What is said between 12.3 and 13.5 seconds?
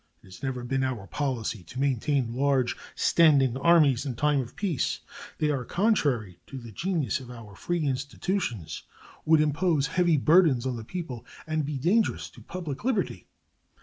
to public liberty.